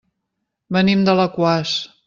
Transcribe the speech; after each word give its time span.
Venim 0.77 1.05
d'Alaquàs. 1.09 1.79